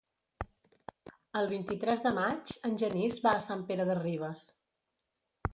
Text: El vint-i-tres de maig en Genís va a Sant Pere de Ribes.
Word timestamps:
El 1.41 1.49
vint-i-tres 1.51 2.01
de 2.07 2.13
maig 2.17 2.55
en 2.71 2.81
Genís 2.85 3.21
va 3.27 3.35
a 3.41 3.45
Sant 3.49 3.63
Pere 3.71 3.89
de 3.91 3.99
Ribes. 4.03 4.51